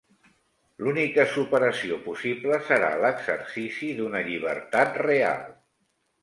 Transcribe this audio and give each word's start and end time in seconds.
L'única 0.85 1.25
superació 1.33 1.99
possible 2.05 2.57
serà 2.71 2.89
l'exercici 3.03 3.91
d'una 4.01 4.23
llibertat 4.31 4.99
real. 5.05 5.47